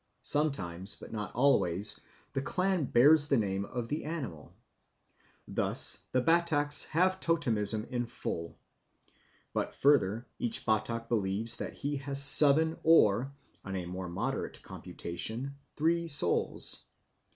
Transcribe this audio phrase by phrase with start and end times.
[0.23, 2.01] Sometimes, but not always,
[2.33, 4.51] the clan bears the name of the animal.
[5.47, 8.57] Thus the Bataks have totemism in full.
[9.53, 15.57] But, further, each Batak believes that he has seven or, on a more moderate computation,
[15.75, 16.85] three souls.